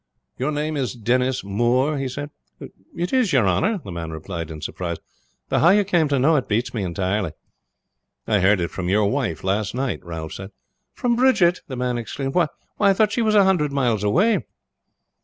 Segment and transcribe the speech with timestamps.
[0.39, 2.31] "Your name is Denis Moore?" he said.
[2.97, 4.97] "It is, your honor," the man replied in surprise;
[5.49, 7.33] "though how you came to know it beats me entirely."
[8.25, 10.49] "I heard it from your wife last night," Ralph said.
[10.95, 12.33] "From Bridget?" the man exclaimed.
[12.33, 12.47] "Why,
[12.79, 14.39] I thought she was a hundred miles away!"